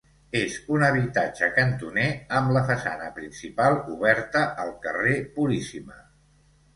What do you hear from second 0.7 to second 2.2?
un habitatge cantoner